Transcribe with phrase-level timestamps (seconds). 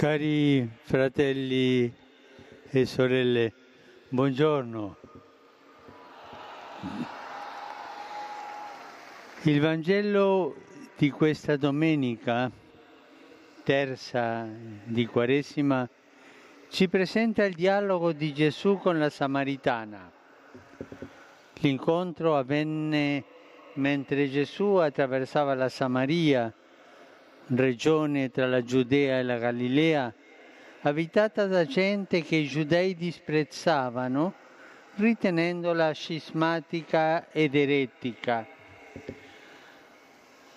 [0.00, 1.94] Cari fratelli
[2.70, 3.52] e sorelle,
[4.08, 4.96] buongiorno.
[9.42, 10.54] Il Vangelo
[10.96, 12.50] di questa domenica,
[13.62, 14.48] terza
[14.84, 15.86] di Quaresima,
[16.70, 20.10] ci presenta il dialogo di Gesù con la Samaritana.
[21.56, 23.22] L'incontro avvenne
[23.74, 26.50] mentre Gesù attraversava la Samaria
[27.54, 30.12] regione tra la Giudea e la Galilea,
[30.82, 34.34] abitata da gente che i giudei disprezzavano,
[34.96, 38.46] ritenendola scismatica ed eretica.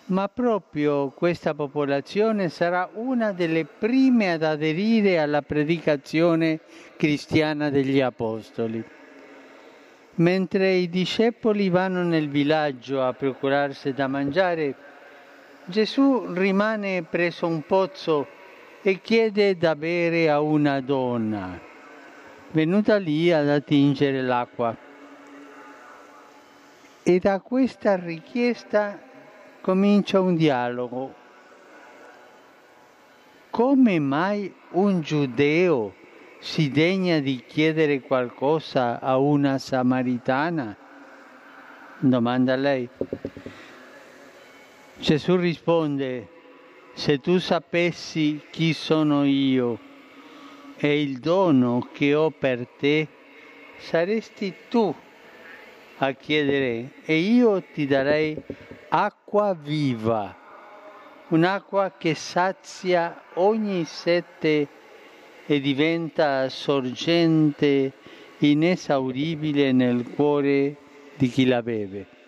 [0.06, 6.60] Ma proprio questa popolazione sarà una delle prime ad aderire alla predicazione
[6.98, 8.84] cristiana degli Apostoli.
[10.16, 14.76] Mentre i discepoli vanno nel villaggio a procurarsi da mangiare,
[15.66, 18.28] Gesù rimane presso un pozzo
[18.82, 21.58] e chiede da bere a una donna,
[22.52, 24.76] venuta lì ad attingere l'acqua.
[27.02, 29.00] E da questa richiesta
[29.62, 31.14] comincia un dialogo.
[33.50, 35.94] Come mai un giudeo
[36.40, 40.76] si degna di chiedere qualcosa a una samaritana?
[42.00, 42.90] Domanda lei.
[45.04, 46.30] Gesù risponde,
[46.94, 49.78] se tu sapessi chi sono io
[50.78, 53.10] e il dono che ho per te,
[53.80, 54.96] saresti tu
[55.98, 58.34] a chiedere e io ti darei
[58.88, 60.34] acqua viva,
[61.28, 64.68] un'acqua che sazia ogni sete
[65.46, 67.92] e diventa sorgente
[68.38, 70.78] inesauribile nel cuore
[71.18, 72.23] di chi la beve.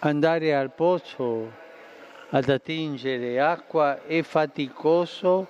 [0.00, 1.50] Andare al pozzo
[2.30, 5.46] ad attingere acqua è faticoso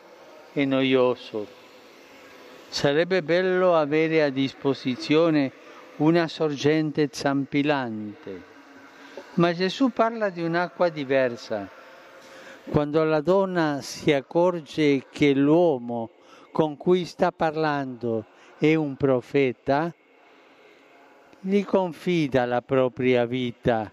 [0.53, 1.47] e noioso.
[2.69, 5.53] Sarebbe bello avere a disposizione
[5.97, 8.43] una sorgente zampillante,
[9.35, 11.69] ma Gesù parla di un'acqua diversa.
[12.71, 16.11] Quando la donna si accorge che l'uomo
[16.53, 18.27] con cui sta parlando
[18.59, 19.93] è un profeta,
[21.41, 23.91] gli confida la propria vita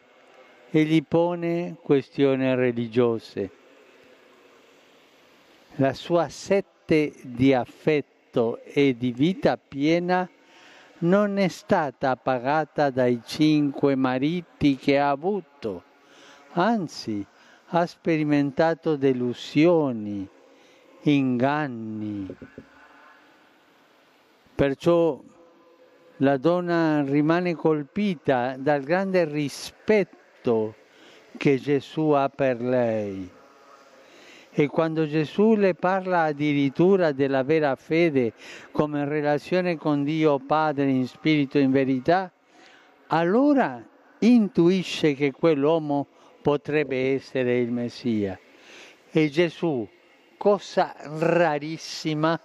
[0.69, 3.49] e gli pone questioni religiose.
[5.75, 10.29] La sua sette di affetto e di vita piena
[10.99, 15.83] non è stata appagata dai cinque mariti che ha avuto,
[16.51, 17.25] anzi
[17.67, 20.27] ha sperimentato delusioni,
[21.01, 22.27] inganni.
[24.55, 25.21] Perciò
[26.19, 30.75] la donna rimane colpita dal grande rispetto affetto
[31.37, 33.29] che Gesù ha per lei.
[34.57, 38.33] E quando Gesù le parla addirittura della vera fede
[38.71, 42.31] come relazione con Dio Padre in spirito e in verità,
[43.07, 43.83] allora
[44.19, 46.07] intuisce che quell'uomo
[46.41, 48.39] potrebbe essere il Messia.
[49.11, 49.85] E Gesù,
[50.37, 52.39] cosa rarissima,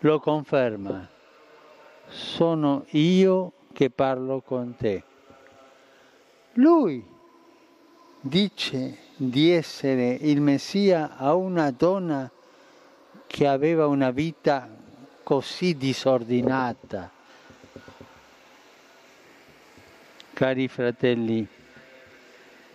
[0.00, 1.08] lo conferma.
[2.06, 5.02] Sono io che parlo con te.
[6.54, 7.11] Lui
[8.24, 12.30] dice di essere il Messia a una donna
[13.26, 14.68] che aveva una vita
[15.24, 17.10] così disordinata.
[20.32, 21.46] Cari fratelli,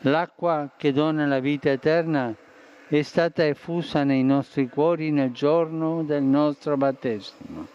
[0.02, 2.36] l'acqua che dona la vita eterna
[2.90, 7.68] è stata effusa nei nostri cuori nel giorno del nostro battesimo.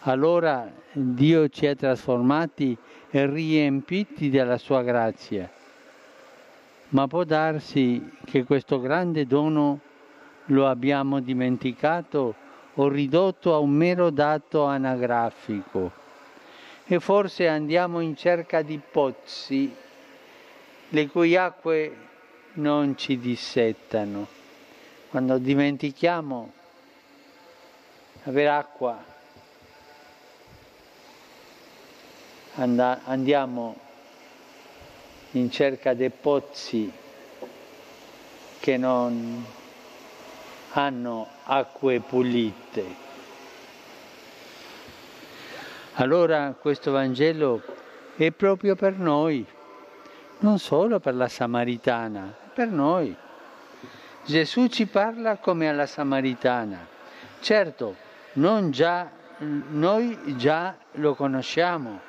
[0.00, 2.76] Allora Dio ci ha trasformati
[3.08, 5.50] e riempiti della sua grazia
[6.92, 9.80] ma può darsi che questo grande dono
[10.46, 12.34] lo abbiamo dimenticato
[12.74, 15.90] o ridotto a un mero dato anagrafico
[16.84, 19.74] e forse andiamo in cerca di pozzi
[20.88, 21.96] le cui acque
[22.54, 24.26] non ci dissettano.
[25.08, 26.52] Quando dimentichiamo
[28.24, 29.02] avere acqua,
[32.54, 33.76] andiamo
[35.32, 36.92] in cerca dei pozzi
[38.60, 39.44] che non
[40.72, 43.00] hanno acque pulite.
[45.94, 47.62] Allora questo Vangelo
[48.16, 49.44] è proprio per noi,
[50.38, 53.14] non solo per la Samaritana, per noi.
[54.24, 56.86] Gesù ci parla come alla Samaritana.
[57.40, 57.96] Certo,
[58.34, 62.00] già, noi già lo conosciamo,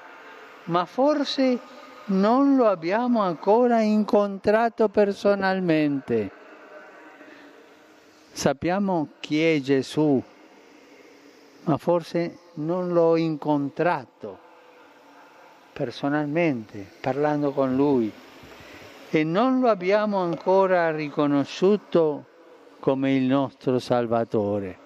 [0.65, 1.59] ma forse
[2.05, 6.31] non lo abbiamo ancora incontrato personalmente.
[8.31, 10.21] Sappiamo chi è Gesù,
[11.63, 14.39] ma forse non l'ho incontrato
[15.71, 18.11] personalmente, parlando con lui,
[19.09, 22.25] e non lo abbiamo ancora riconosciuto
[22.79, 24.81] come il nostro Salvatore.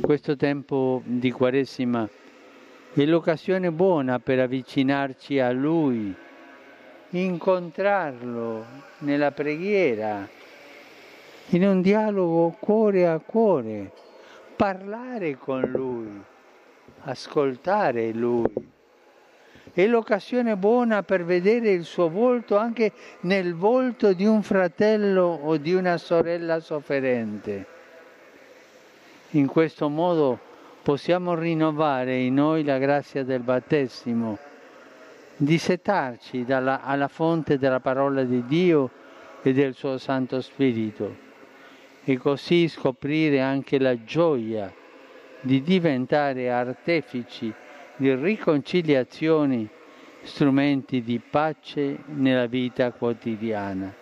[0.00, 2.08] Questo tempo di Quaresima
[2.94, 6.14] è l'occasione buona per avvicinarci a Lui,
[7.10, 8.64] incontrarlo
[8.98, 10.28] nella preghiera,
[11.48, 13.92] in un dialogo cuore a cuore,
[14.56, 16.22] parlare con Lui,
[17.04, 18.52] ascoltare Lui.
[19.72, 25.56] È l'occasione buona per vedere il suo volto anche nel volto di un fratello o
[25.56, 27.66] di una sorella sofferente.
[29.30, 30.50] In questo modo
[30.82, 34.38] possiamo rinnovare in noi la grazia del battesimo,
[35.36, 38.90] di settarci dalla, alla fonte della parola di Dio
[39.42, 41.30] e del suo Santo Spirito
[42.04, 44.72] e così scoprire anche la gioia
[45.40, 47.52] di diventare artefici
[47.96, 49.68] di riconciliazioni,
[50.22, 54.01] strumenti di pace nella vita quotidiana.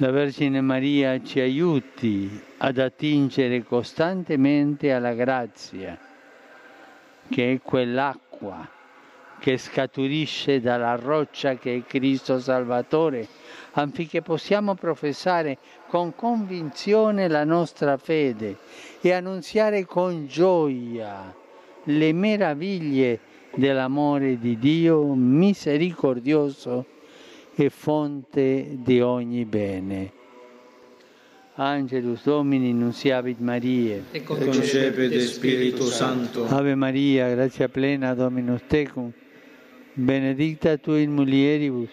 [0.00, 5.98] La Vergine Maria ci aiuti ad attingere costantemente alla grazia,
[7.28, 8.68] che è quell'acqua
[9.40, 13.26] che scaturisce dalla roccia che è Cristo Salvatore,
[13.72, 15.58] affinché possiamo professare
[15.88, 18.56] con convinzione la nostra fede
[19.00, 21.34] e annunziare con gioia
[21.82, 23.18] le meraviglie
[23.56, 26.86] dell'amore di Dio misericordioso
[27.60, 30.12] e fonte di ogni bene.
[31.54, 34.04] Angelus Domini nunciavit Mariae.
[34.12, 36.46] E concepit Spiritu Santo.
[36.46, 39.12] Ave Maria, grazia plena Dominus tecum,
[39.94, 41.90] benedicta tu in mulieribus,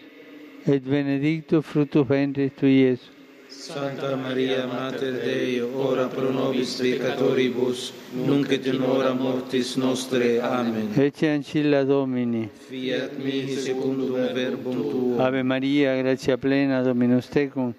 [0.66, 3.15] et benedictus fructus ventris tui, Iesus.
[3.57, 10.40] Santa Maria, Mater Dei, ora pro nobis peccatoribus, nunc et in hora mortis nostre.
[10.40, 10.92] Amen.
[10.94, 12.50] Ecce ancilla Domini.
[12.68, 15.19] Fiat mihi secundum verbum tuum.
[15.19, 17.74] Ave Maria, grazia plena Dominus tecum,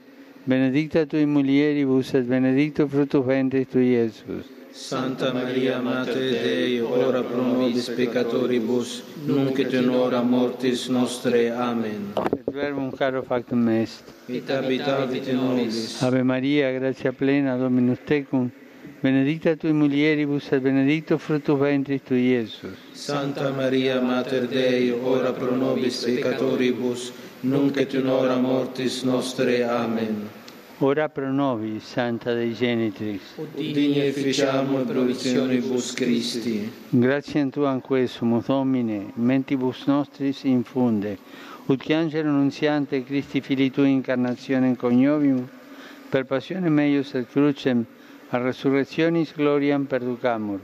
[0.45, 4.45] benedicta tu in mulieribus, et benedictus fructus ventris tui, Iesus.
[4.73, 11.53] Santa Maria, Mater Dei, ora pro nobis peccatoribus, nunc et in hora mortis nostre.
[11.53, 12.13] Amen.
[12.57, 14.03] Verbum caro factum est.
[14.31, 16.03] Et habitavit in nobis.
[16.03, 18.51] Ave Maria, grazia plena Dominus tecum,
[19.03, 22.79] benedicta tu in mulieribus, et benedictus fructus ventris tui, Iesus.
[22.93, 29.63] Santa Maria, Mater Dei, ora pro nobis peccatoribus, nunc et in hora mortis nostre.
[29.63, 30.27] Amen.
[30.79, 33.21] Ora pro nobis, Santa Dei Genitrix.
[33.55, 36.73] Efficiamo e provisionibus Christi.
[36.89, 41.19] Gratiam Tuam quesumus, Domine, mentibus nostris infunde,
[41.67, 45.49] ut angelo nunziante Christi Fili Tui incarnazione coniovium,
[46.09, 47.85] per passione meius et crucem,
[48.31, 50.61] a resurrectionis gloriam perducamur,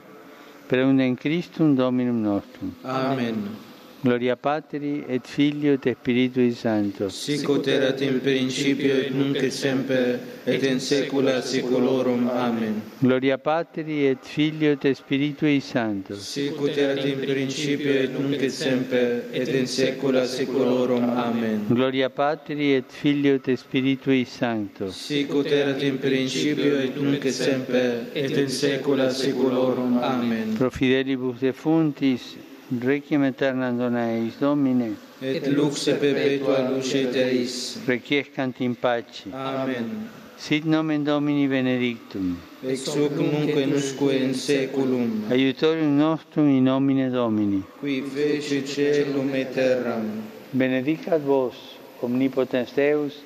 [0.66, 2.74] per in Christum Dominum nostrum.
[2.82, 3.71] Amen.
[4.04, 7.08] Gloria Patri et Filio et Spiritui Sancto.
[7.08, 12.28] Sic ut erat in principio et nunc et semper et in saecula saeculorum.
[12.28, 12.82] Amen.
[12.98, 16.16] Gloria Patri et Filio et Spiritui Sancto.
[16.16, 21.08] Sic ut erat in principio et nunc et semper et in saecula saeculorum.
[21.08, 21.66] Amen.
[21.68, 24.90] Gloria Patri et Filio et Spiritui Sancto.
[24.90, 30.00] Sic ut erat in principio et nunc et semper et in saecula saeculorum.
[30.02, 30.56] Amen.
[30.58, 32.34] Pro fidelibus defuntis,
[32.80, 34.96] Requiem aeternam dona eis Domine.
[35.20, 37.78] Et lux perpetua luce eis.
[37.86, 39.26] Requiescant in pace.
[39.32, 40.08] Amen.
[40.36, 42.38] Sit nomen Domini benedictum.
[42.64, 45.24] Ex hoc nunc et usque in saeculum.
[45.30, 47.62] Aiutorium nostrum in nomine Domini.
[47.80, 50.22] Qui fece caelum et terram.
[50.52, 51.54] Benedicat vos,
[52.00, 53.22] omnipotens Deus,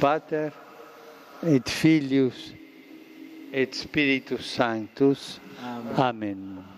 [0.00, 0.52] Pater
[1.42, 2.54] et Filius
[3.52, 5.40] et Spiritus Sanctus.
[5.62, 5.94] Amen.
[5.96, 6.77] Amen.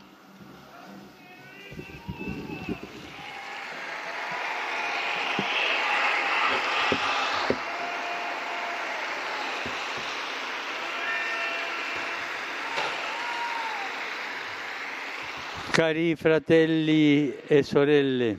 [15.81, 18.39] Cari fratelli e sorelle,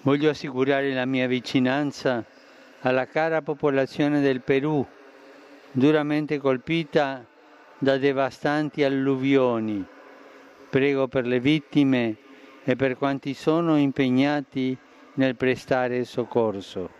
[0.00, 2.24] voglio assicurare la mia vicinanza
[2.80, 4.84] alla cara popolazione del Perù,
[5.70, 7.24] duramente colpita
[7.78, 9.86] da devastanti alluvioni.
[10.70, 12.16] Prego per le vittime
[12.64, 14.76] e per quanti sono impegnati
[15.14, 16.90] nel prestare soccorso.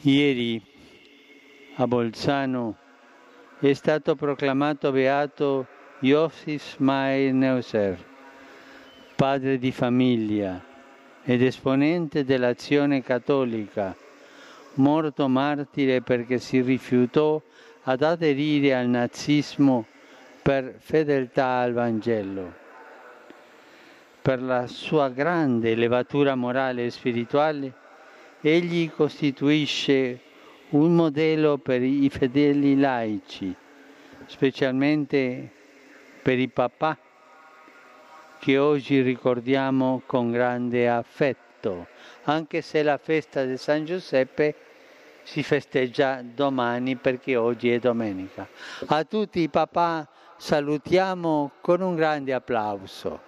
[0.00, 0.60] Ieri
[1.76, 2.86] a Bolzano
[3.60, 5.66] è stato proclamato beato
[6.00, 7.98] Iosif Mair Neuser,
[9.16, 10.62] padre di famiglia,
[11.24, 13.96] ed esponente dell'azione cattolica,
[14.74, 17.42] morto martire perché si rifiutò
[17.82, 19.86] ad aderire al nazismo
[20.40, 22.54] per fedeltà al Vangelo.
[24.22, 27.72] Per la sua grande levatura morale e spirituale,
[28.40, 30.20] egli costituisce
[30.70, 33.54] un modello per i fedeli laici,
[34.26, 35.50] specialmente
[36.22, 36.96] per i papà
[38.38, 41.86] che oggi ricordiamo con grande affetto,
[42.24, 44.54] anche se la festa di San Giuseppe
[45.22, 48.46] si festeggia domani perché oggi è domenica.
[48.86, 50.06] A tutti i papà
[50.36, 53.27] salutiamo con un grande applauso.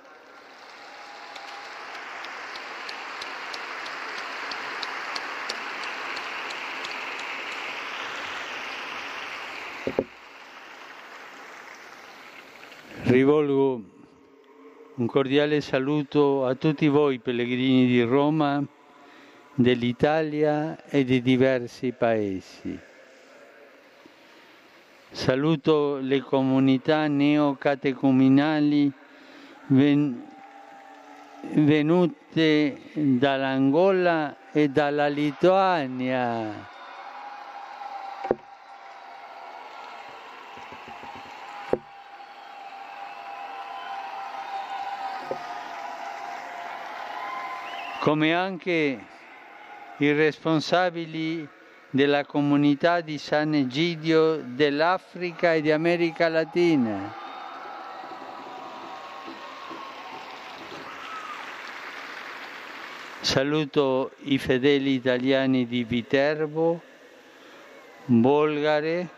[13.11, 13.83] Rivolgo
[14.95, 18.64] un cordiale saluto a tutti voi pellegrini di Roma,
[19.52, 22.79] dell'Italia e di diversi paesi.
[25.11, 28.93] Saluto le comunità neocatecumenali
[29.67, 30.25] ven-
[31.55, 36.70] venute dall'Angola e dalla Lituania.
[48.00, 48.99] Come anche
[49.99, 51.47] i responsabili
[51.90, 57.14] della comunità di San Egidio dell'Africa e di America Latina.
[63.21, 66.80] Saluto i fedeli italiani di Viterbo,
[68.07, 69.09] Bolgare,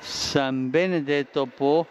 [0.00, 1.86] San Benedetto Po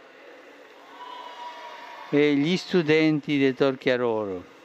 [2.10, 4.56] e gli studenti di Torchiaroro.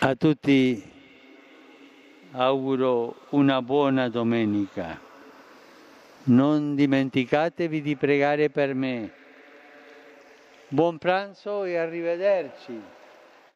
[0.00, 0.80] A tutti
[2.30, 4.96] auguro una buona domenica.
[6.24, 9.12] Non dimenticatevi di pregare per me.
[10.68, 12.80] Buon pranzo e arrivederci.